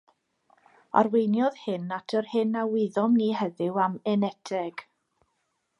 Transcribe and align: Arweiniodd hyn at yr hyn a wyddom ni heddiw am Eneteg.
Arweiniodd 1.01 1.59
hyn 1.65 1.85
at 1.97 2.15
yr 2.21 2.29
hyn 2.31 2.57
a 2.63 2.65
wyddom 2.73 3.19
ni 3.21 3.29
heddiw 3.41 3.81
am 3.85 4.01
Eneteg. 4.15 4.85